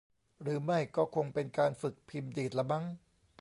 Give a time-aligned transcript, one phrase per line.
[0.41, 2.85] หรือไม่ก็คงเป็นการฝึกพิมพ์ดีดละมั้ง